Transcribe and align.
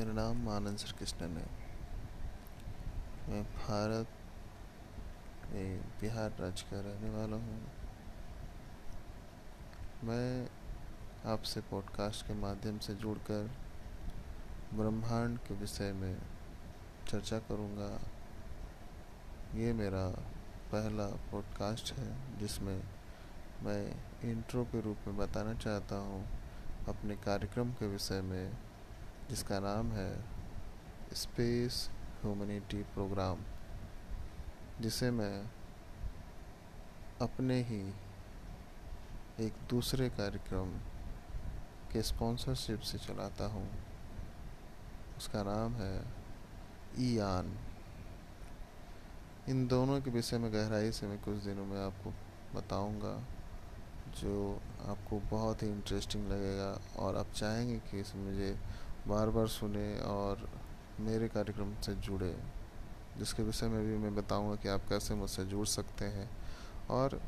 मेरा 0.00 0.12
नाम 0.12 0.48
आनंद 0.48 0.78
श्री 0.78 0.98
कृष्णन 0.98 1.36
है। 1.36 1.46
मैं 3.28 3.42
भारत 3.44 4.08
में 5.52 5.80
बिहार 6.00 6.30
राज्य 6.40 6.66
का 6.70 6.80
रहने 6.80 7.10
वाला 7.10 7.36
हूँ। 7.36 7.72
मैं 10.04 10.48
आपसे 11.26 11.60
पॉडकास्ट 11.60 12.26
के 12.26 12.34
माध्यम 12.34 12.78
से 12.78 12.94
जुड़कर 12.94 13.50
ब्रह्मांड 14.74 15.38
के 15.38 15.54
विषय 15.54 15.92
में 15.92 16.18
चर्चा 17.08 17.38
करूँगा। 17.38 18.00
ये 19.54 19.72
मेरा 19.72 20.08
पहला 20.72 21.06
पॉडकास्ट 21.06 21.92
है, 21.92 22.38
जिसमें 22.38 22.82
मैं 23.62 24.02
इंट्रो 24.30 24.64
के 24.64 24.80
रूप 24.80 24.96
में 25.06 25.16
बताना 25.16 25.54
चाहता 25.54 25.96
हूँ 25.96 26.28
अपने 26.88 27.16
कार्यक्रम 27.16 27.72
के 27.72 27.86
विषय 27.86 28.20
में। 28.20 28.69
जिसका 29.30 29.58
नाम 29.60 29.90
है 29.92 30.10
स्पेस 31.14 31.88
ह्यूमनिटी 32.22 32.82
प्रोग्राम, 32.94 33.38
जिसे 34.80 35.10
मैं 35.10 35.36
अपने 37.22 37.60
ही 37.62 37.80
एक 39.40 39.52
दूसरे 39.70 40.08
कार्यक्रम 40.08 40.72
के 41.92 42.02
स्पॉन्सरशिप 42.02 42.80
से 42.80 42.98
चलाता 42.98 43.46
हूँ। 43.46 43.66
उसका 45.18 45.42
नाम 45.42 45.74
है 45.74 45.94
ईयान। 46.98 47.56
इन 49.48 49.66
दोनों 49.66 50.00
के 50.00 50.10
विषय 50.10 50.38
में 50.38 50.52
गहराई 50.52 50.92
से 50.92 51.06
मैं 51.06 51.18
कुछ 51.22 51.36
दिनों 51.36 51.64
में 51.64 51.80
आपको 51.80 52.10
बताऊँगा, 52.54 53.14
जो 54.20 54.60
आपको 54.86 55.20
बहुत 55.30 55.62
ही 55.62 55.68
इंटरेस्टिंग 55.68 56.28
लगेगा 56.28 56.70
और 56.98 57.16
आप 57.16 57.32
चाहेंगे 57.32 57.78
कि 57.90 58.00
इसमें 58.00 58.24
मुझे 58.24 58.56
बार 59.08 59.30
बार 59.30 59.46
सुने 59.48 59.98
और 60.00 60.48
मेरे 61.00 61.28
कार्यक्रम 61.28 61.74
से 61.82 61.94
जुड़े, 61.96 62.34
जिसके 63.18 63.42
विषय 63.42 63.68
में 63.68 63.84
भी 63.86 63.96
मैं 63.96 64.14
बताऊँगा 64.14 64.54
कि 64.54 64.68
आप 64.68 64.88
कैसे 64.88 65.14
मुझसे 65.14 65.44
जुड़ 65.44 65.66
सकते 65.66 66.04
हैं 66.04 66.28
और 66.90 67.20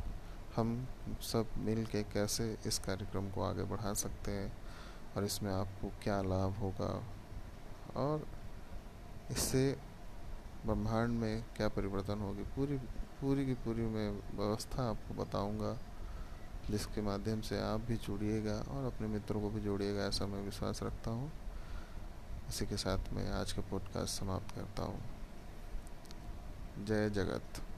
हम 0.56 0.86
सब 1.22 1.54
मिल 1.58 1.84
के 1.86 2.02
कैसे 2.02 2.56
इस 2.66 2.78
कार्यक्रम 2.78 3.30
को 3.30 3.42
आगे 3.42 3.64
बढ़ा 3.64 3.92
सकते 3.94 4.30
हैं 4.30 4.52
और 5.16 5.24
इसमें 5.24 5.52
आपको 5.52 5.88
क्या 6.02 6.20
लाभ 6.22 6.58
होगा 6.58 6.92
और 7.96 8.26
इससे 9.30 9.70
ब्रह्मांड 10.66 11.18
में 11.20 11.44
क्या 11.56 11.68
परिवर्तन 11.68 12.20
होगी, 12.20 12.42
पूरी 12.56 12.78
पूरी 13.20 13.46
की 13.46 13.54
पूरी 13.54 13.82
मैं 13.82 14.10
व्यवस्था 14.36 14.88
आपको 14.90 15.14
बताऊँगा, 15.14 15.76
जिसके 16.70 17.02
माध्यम 17.02 17.40
से 17.40 17.60
आप 17.60 17.80
भी 17.80 17.96
जुड़िएगा 17.96 18.54
और 18.70 18.84
अपने 18.84 19.08
मित्रों 19.08 19.40
को 19.40 19.50
भी 19.50 19.60
जोड़िएगा, 19.60 20.04
ऐसा 20.04 20.26
मैं 20.26 20.42
विश्वास 20.42 20.82
रखता 20.82 21.10
हूँ। 21.10 21.30
इसी 22.52 22.66
के 22.66 22.76
साथ 22.76 22.98
मैं 23.12 23.30
आज 23.30 23.52
का 23.52 23.62
पॉडकास्ट 23.62 24.20
समाप्त 24.20 24.54
करता 24.56 24.82
हूँ। 24.82 25.02
जय 26.84 27.10
जगत। 27.10 27.71